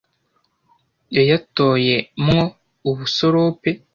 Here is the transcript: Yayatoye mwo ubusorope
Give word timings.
Yayatoye 1.15 1.95
mwo 2.23 2.43
ubusorope 2.89 3.71